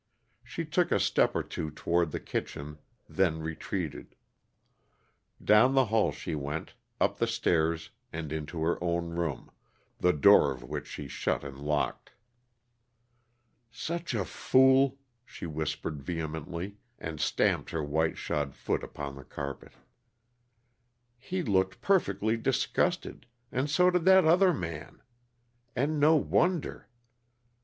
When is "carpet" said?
19.23-19.73